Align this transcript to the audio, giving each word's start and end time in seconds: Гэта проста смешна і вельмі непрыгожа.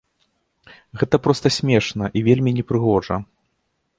Гэта 1.01 1.15
проста 1.25 1.47
смешна 1.57 2.05
і 2.21 2.25
вельмі 2.31 2.51
непрыгожа. 2.61 3.15